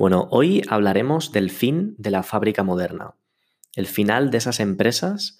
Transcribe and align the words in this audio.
Bueno, 0.00 0.28
hoy 0.30 0.62
hablaremos 0.70 1.30
del 1.30 1.50
fin 1.50 1.94
de 1.98 2.10
la 2.10 2.22
fábrica 2.22 2.62
moderna, 2.62 3.16
el 3.74 3.86
final 3.86 4.30
de 4.30 4.38
esas 4.38 4.58
empresas 4.58 5.38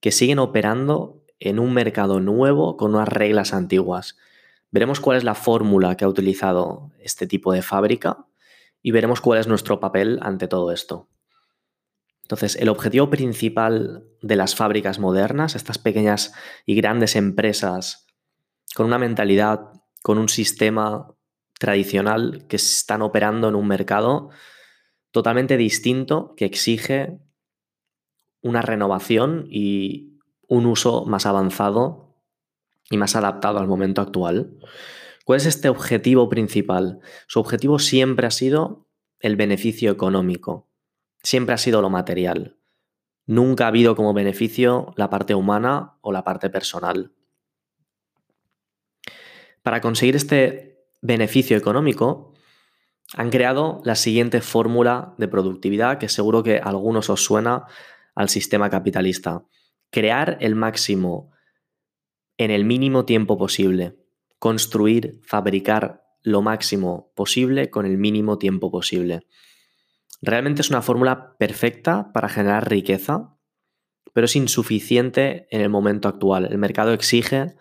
que 0.00 0.12
siguen 0.12 0.38
operando 0.38 1.24
en 1.40 1.58
un 1.58 1.72
mercado 1.72 2.20
nuevo 2.20 2.76
con 2.76 2.94
unas 2.94 3.08
reglas 3.08 3.54
antiguas. 3.54 4.18
Veremos 4.70 5.00
cuál 5.00 5.16
es 5.16 5.24
la 5.24 5.34
fórmula 5.34 5.96
que 5.96 6.04
ha 6.04 6.08
utilizado 6.08 6.90
este 6.98 7.26
tipo 7.26 7.54
de 7.54 7.62
fábrica 7.62 8.26
y 8.82 8.90
veremos 8.90 9.22
cuál 9.22 9.40
es 9.40 9.48
nuestro 9.48 9.80
papel 9.80 10.18
ante 10.20 10.46
todo 10.46 10.72
esto. 10.72 11.08
Entonces, 12.20 12.56
el 12.56 12.68
objetivo 12.68 13.08
principal 13.08 14.04
de 14.20 14.36
las 14.36 14.54
fábricas 14.54 14.98
modernas, 14.98 15.56
estas 15.56 15.78
pequeñas 15.78 16.34
y 16.66 16.74
grandes 16.74 17.16
empresas 17.16 18.06
con 18.74 18.84
una 18.84 18.98
mentalidad, 18.98 19.70
con 20.02 20.18
un 20.18 20.28
sistema 20.28 21.11
tradicional 21.62 22.44
que 22.48 22.56
están 22.56 23.02
operando 23.02 23.48
en 23.48 23.54
un 23.54 23.68
mercado 23.68 24.30
totalmente 25.12 25.56
distinto 25.56 26.34
que 26.36 26.44
exige 26.44 27.20
una 28.40 28.62
renovación 28.62 29.46
y 29.48 30.18
un 30.48 30.66
uso 30.66 31.04
más 31.06 31.24
avanzado 31.24 32.16
y 32.90 32.96
más 32.96 33.14
adaptado 33.14 33.60
al 33.60 33.68
momento 33.68 34.00
actual. 34.00 34.58
¿Cuál 35.24 35.36
es 35.36 35.46
este 35.46 35.68
objetivo 35.68 36.28
principal? 36.28 36.98
Su 37.28 37.38
objetivo 37.38 37.78
siempre 37.78 38.26
ha 38.26 38.32
sido 38.32 38.88
el 39.20 39.36
beneficio 39.36 39.92
económico, 39.92 40.68
siempre 41.22 41.54
ha 41.54 41.58
sido 41.58 41.80
lo 41.80 41.90
material. 41.90 42.58
Nunca 43.24 43.66
ha 43.66 43.68
habido 43.68 43.94
como 43.94 44.14
beneficio 44.14 44.92
la 44.96 45.10
parte 45.10 45.36
humana 45.36 45.96
o 46.00 46.10
la 46.10 46.24
parte 46.24 46.50
personal. 46.50 47.12
Para 49.62 49.80
conseguir 49.80 50.16
este 50.16 50.71
beneficio 51.02 51.56
económico, 51.56 52.32
han 53.14 53.30
creado 53.30 53.82
la 53.84 53.96
siguiente 53.96 54.40
fórmula 54.40 55.14
de 55.18 55.28
productividad 55.28 55.98
que 55.98 56.08
seguro 56.08 56.42
que 56.42 56.56
a 56.56 56.62
algunos 56.62 57.10
os 57.10 57.22
suena 57.22 57.66
al 58.14 58.30
sistema 58.30 58.70
capitalista. 58.70 59.44
Crear 59.90 60.38
el 60.40 60.54
máximo 60.54 61.30
en 62.38 62.50
el 62.50 62.64
mínimo 62.64 63.04
tiempo 63.04 63.36
posible. 63.36 63.96
Construir, 64.38 65.20
fabricar 65.22 66.04
lo 66.22 66.40
máximo 66.40 67.12
posible 67.14 67.68
con 67.68 67.84
el 67.84 67.98
mínimo 67.98 68.38
tiempo 68.38 68.70
posible. 68.70 69.26
Realmente 70.22 70.62
es 70.62 70.70
una 70.70 70.82
fórmula 70.82 71.36
perfecta 71.36 72.12
para 72.12 72.28
generar 72.28 72.70
riqueza, 72.70 73.36
pero 74.12 74.26
es 74.26 74.36
insuficiente 74.36 75.48
en 75.50 75.60
el 75.60 75.68
momento 75.68 76.08
actual. 76.08 76.46
El 76.46 76.58
mercado 76.58 76.92
exige 76.92 77.56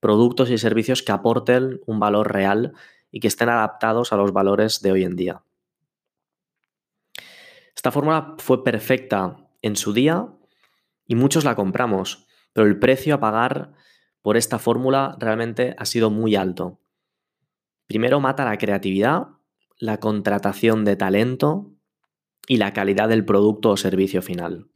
productos 0.00 0.50
y 0.50 0.58
servicios 0.58 1.02
que 1.02 1.12
aporten 1.12 1.80
un 1.86 2.00
valor 2.00 2.32
real 2.32 2.72
y 3.10 3.20
que 3.20 3.28
estén 3.28 3.48
adaptados 3.48 4.12
a 4.12 4.16
los 4.16 4.32
valores 4.32 4.80
de 4.80 4.92
hoy 4.92 5.04
en 5.04 5.16
día. 5.16 5.42
Esta 7.76 7.90
fórmula 7.90 8.34
fue 8.38 8.64
perfecta 8.64 9.48
en 9.62 9.76
su 9.76 9.92
día 9.92 10.28
y 11.06 11.14
muchos 11.14 11.44
la 11.44 11.54
compramos, 11.54 12.26
pero 12.52 12.66
el 12.66 12.78
precio 12.78 13.14
a 13.14 13.20
pagar 13.20 13.72
por 14.22 14.36
esta 14.36 14.58
fórmula 14.58 15.16
realmente 15.18 15.74
ha 15.78 15.86
sido 15.86 16.10
muy 16.10 16.36
alto. 16.36 16.80
Primero 17.86 18.20
mata 18.20 18.44
la 18.44 18.58
creatividad, 18.58 19.28
la 19.78 19.98
contratación 19.98 20.84
de 20.84 20.96
talento 20.96 21.72
y 22.46 22.58
la 22.58 22.72
calidad 22.72 23.08
del 23.08 23.24
producto 23.24 23.70
o 23.70 23.76
servicio 23.76 24.22
final. 24.22 24.68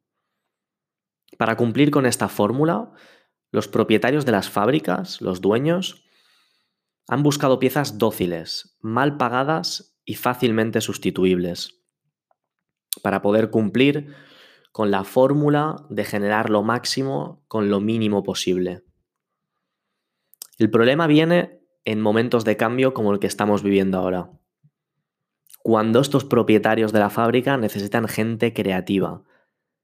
Para 1.37 1.57
cumplir 1.57 1.91
con 1.91 2.07
esta 2.07 2.29
fórmula, 2.29 2.93
los 3.55 3.69
propietarios 3.69 4.27
de 4.27 4.33
las 4.33 4.51
fábricas, 4.51 5.21
los 5.21 5.41
dueños, 5.41 6.05
han 7.07 7.23
buscado 7.23 7.61
piezas 7.61 7.99
dóciles, 7.99 8.77
mal 8.81 9.17
pagadas 9.17 9.97
y 10.05 10.17
fácilmente 10.17 10.81
sustituibles, 10.81 11.81
para 13.01 13.23
poder 13.23 13.51
cumplir 13.51 14.13
con 14.73 14.91
la 14.91 15.05
fórmula 15.05 15.87
de 15.89 16.05
generar 16.05 16.51
lo 16.51 16.65
máximo 16.65 17.45
con 17.47 17.71
lo 17.71 17.81
mínimo 17.81 18.25
posible. 18.25 18.83
El 20.59 20.69
problema 20.69 21.07
viene 21.07 21.61
en 21.85 22.01
momentos 22.01 22.45
de 22.45 22.57
cambio 22.57 22.93
como 22.93 23.13
el 23.13 23.21
que 23.21 23.29
estamos 23.29 23.63
viviendo 23.63 23.99
ahora. 23.99 24.33
Cuando 25.63 26.01
estos 26.01 26.25
propietarios 26.25 26.93
de 26.93 26.99
la 26.99 27.11
fábrica 27.11 27.57
necesitan 27.57 28.09
gente 28.09 28.53
creativa, 28.53 29.23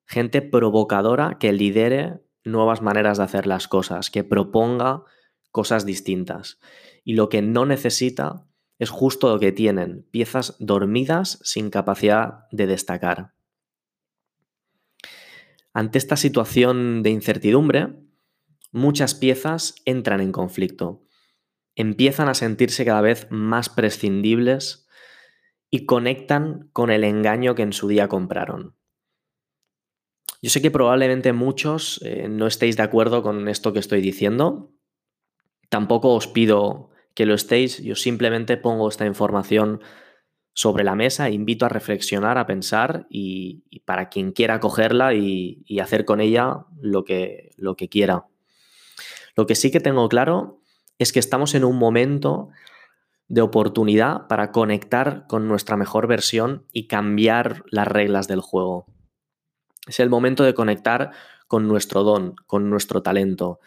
gente 0.06 0.43
provocadora 0.43 1.39
que 1.39 1.53
lidere 1.53 2.21
nuevas 2.45 2.83
maneras 2.83 3.19
de 3.19 3.25
hacer 3.25 3.47
las 3.47 3.69
cosas, 3.69 4.11
que 4.11 4.25
proponga 4.25 5.05
cosas 5.51 5.87
distintas. 5.87 6.59
Y 7.05 7.15
lo 7.15 7.28
que 7.28 7.43
no 7.43 7.67
necesita 7.67 8.47
es 8.78 8.91
justo 8.91 9.28
lo 9.28 9.39
que 9.39 9.53
tienen, 9.53 10.06
piezas 10.11 10.56
dormidas 10.59 11.39
sin 11.43 11.71
capacidad 11.71 12.47
de 12.50 12.67
destacar. 12.67 13.34
Ante 15.73 15.99
esta 15.99 16.17
situación 16.17 17.03
de 17.03 17.11
incertidumbre, 17.11 17.95
muchas 18.73 19.15
piezas 19.15 19.75
entran 19.84 20.21
en 20.21 20.33
conflicto, 20.33 21.05
empiezan 21.77 22.29
a 22.29 22.34
sentirse 22.34 22.84
cada 22.84 23.03
vez 23.03 23.27
más 23.31 23.69
prescindibles 23.69 24.89
y 25.71 25.87
conectan 25.87 26.71
con 26.73 26.91
el 26.91 27.05
engaño 27.05 27.55
que 27.55 27.62
en 27.62 27.73
su 27.73 27.87
día 27.87 28.09
compraron. 28.09 28.80
Yo 30.43 30.51
sé 30.51 30.62
que 30.62 30.71
probablemente 30.71 31.33
muchos 31.33 32.01
eh, 32.05 32.28
no 32.28 32.47
estéis 32.47 32.77
de 32.77 32.83
acuerdo 32.83 33.23
con 33.23 33.49
esto 33.49 33.73
que 33.73 33.78
estoy 33.78 34.01
diciendo. 34.01 34.73
Tampoco 35.69 36.15
os 36.15 36.27
pido 36.27 36.91
que 37.15 37.27
lo 37.27 37.34
estéis, 37.34 37.83
yo 37.83 37.97
simplemente 37.97 38.56
pongo 38.56 38.89
esta 38.89 39.05
información 39.05 39.81
sobre 40.53 40.84
la 40.84 40.95
mesa, 40.95 41.31
invito 41.31 41.67
a 41.67 41.69
reflexionar, 41.69 42.39
a 42.39 42.47
pensar 42.47 43.06
y, 43.09 43.65
para 43.84 44.09
quien 44.09 44.33
quiera 44.33 44.61
cogerla 44.61 45.15
y, 45.15 45.62
y, 45.67 45.79
hacer 45.81 46.05
con 46.05 46.21
ella 46.21 46.67
lo 46.81 47.05
que, 47.05 47.50
lo 47.56 47.77
que 47.77 47.89
quiera. 47.89 48.27
Lo 49.37 49.47
que 49.47 49.55
sí 49.55 49.71
que 49.71 49.81
tengo 49.81 50.09
claro 50.09 50.61
es 50.99 51.12
que 51.12 51.19
estamos 51.19 51.55
en 51.55 51.65
un 51.65 51.77
momento 51.77 52.49
de 53.29 53.43
oportunidad 53.43 54.27
para 54.27 54.50
conectar 54.50 55.27
con 55.29 55.47
nuestra 55.47 55.77
mejor 55.77 56.06
versión 56.06 56.67
y 56.73 56.89
cambiar 56.89 57.62
las 57.71 57.87
reglas 57.87 58.27
del 58.27 58.41
juego. 58.41 58.87
Es 59.87 60.01
el 60.01 60.11
momento 60.11 60.45
de 60.45 60.55
conectar 60.55 61.13
con 61.49 61.67
nuestro 61.67 62.03
don, 62.05 62.37
con 62.47 62.71
nuestro 62.71 63.03
talento. 63.03 63.61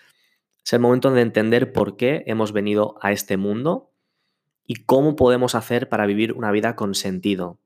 Es 0.64 0.74
el 0.74 0.80
momento 0.80 1.12
de 1.12 1.22
entender 1.22 1.74
por 1.74 1.98
qué 1.98 2.24
hemos 2.28 2.54
venido 2.54 2.96
a 3.02 3.12
este 3.12 3.38
mundo 3.38 3.92
y 4.66 4.86
cómo 4.86 5.16
podemos 5.16 5.56
hacer 5.56 5.90
para 5.90 6.06
vivir 6.06 6.34
una 6.34 6.52
vida 6.52 6.76
con 6.76 6.96
sentido. 6.96 7.60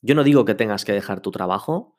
Yo 0.00 0.14
no 0.14 0.24
digo 0.24 0.44
que 0.44 0.54
tengas 0.54 0.84
que 0.84 0.92
dejar 0.92 1.20
tu 1.20 1.30
trabajo. 1.30 1.96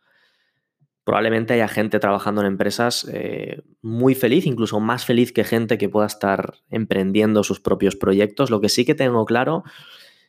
Probablemente 1.03 1.53
haya 1.53 1.67
gente 1.67 1.99
trabajando 1.99 2.41
en 2.41 2.47
empresas 2.47 3.07
eh, 3.11 3.61
muy 3.81 4.15
feliz, 4.15 4.47
incluso 4.47 4.79
más 4.79 5.05
feliz 5.05 5.31
que 5.31 5.43
gente 5.43 5.77
que 5.77 5.89
pueda 5.89 6.07
estar 6.07 6.55
emprendiendo 6.69 7.43
sus 7.43 7.59
propios 7.59 7.95
proyectos. 7.95 8.49
Lo 8.49 8.61
que 8.61 8.69
sí 8.69 8.85
que 8.85 8.95
tengo 8.95 9.25
claro 9.25 9.63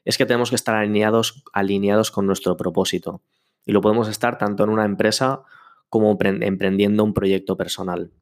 es 0.04 0.18
que 0.18 0.26
tenemos 0.26 0.50
que 0.50 0.56
estar 0.56 0.74
alineados, 0.74 1.44
alineados 1.52 2.10
con 2.10 2.26
nuestro 2.26 2.56
propósito. 2.56 3.22
Y 3.66 3.72
lo 3.72 3.82
podemos 3.82 4.08
estar 4.08 4.38
tanto 4.38 4.64
en 4.64 4.70
una 4.70 4.86
empresa 4.86 5.42
como 5.90 6.16
emprendiendo 6.20 7.04
un 7.04 7.12
proyecto 7.12 7.56
personal. 7.56 8.12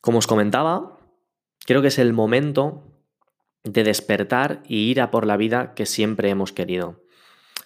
Como 0.00 0.18
os 0.18 0.26
comentaba, 0.26 0.98
creo 1.64 1.80
que 1.80 1.88
es 1.88 1.98
el 1.98 2.12
momento 2.12 2.82
de 3.62 3.84
despertar 3.84 4.62
y 4.66 4.90
ir 4.90 5.00
a 5.00 5.12
por 5.12 5.26
la 5.26 5.36
vida 5.36 5.74
que 5.74 5.86
siempre 5.86 6.28
hemos 6.28 6.52
querido. 6.52 7.04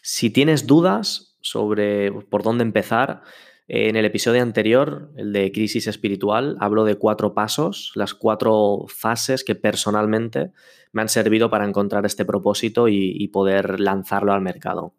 Si 0.03 0.29
tienes 0.29 0.67
dudas 0.67 1.39
sobre 1.41 2.13
por 2.13 2.43
dónde 2.43 2.63
empezar, 2.63 3.23
en 3.69 3.97
el 3.97 4.05
episodio 4.05 4.43
anterior, 4.43 5.11
el 5.17 5.33
de 5.33 5.51
crisis 5.51 5.89
espiritual, 5.89 6.57
hablo 6.61 6.85
de 6.85 6.97
cuatro 6.97 7.35
pasos, 7.35 7.91
las 7.97 8.15
cuatro 8.15 8.85
fases 8.89 9.43
que 9.43 9.57
personalmente 9.57 10.53
me 10.93 11.03
han 11.03 11.09
servido 11.09 11.51
para 11.51 11.67
encontrar 11.67 12.07
este 12.07 12.25
propósito 12.25 12.87
y, 12.89 13.27
poder 13.29 13.81
lanzarlo 13.81 14.33
al 14.33 14.41
mercado. 14.41 14.95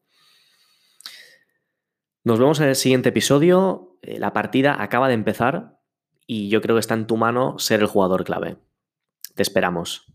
Nos 2.25 2.39
vemos 2.39 2.59
en 2.59 2.67
el 2.67 2.75
siguiente 2.75 3.09
episodio. 3.09 3.97
Eh, 4.01 4.19
la 4.19 4.33
partida 4.33 4.81
acaba 4.83 5.07
de 5.07 5.13
empezar 5.13 5.79
y 6.25 6.49
yo 6.49 6.61
creo 6.61 6.75
que 6.75 6.81
está 6.81 6.93
en 6.93 7.07
tu 7.07 7.15
mano 7.15 7.57
ser 7.57 7.79
el 7.79 7.87
jugador 7.87 8.25
clave. 8.25 8.57
Te 9.33 9.43
esperamos. 9.43 10.05